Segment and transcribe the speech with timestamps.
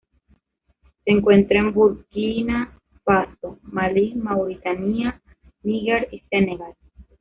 [1.05, 5.21] Se encuentra en Burkina Faso, Malí Mauritania,
[5.61, 6.73] Níger y Senegal.